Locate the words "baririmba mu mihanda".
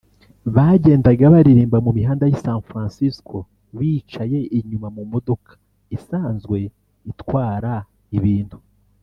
1.33-2.23